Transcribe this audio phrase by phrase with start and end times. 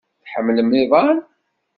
[0.23, 1.17] Tḥemmlem iḍan?